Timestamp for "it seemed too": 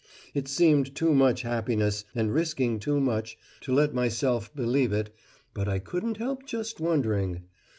0.33-1.13